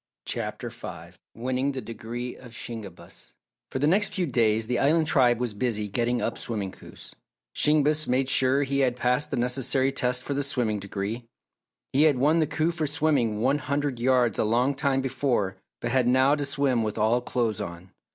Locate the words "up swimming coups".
6.23-7.13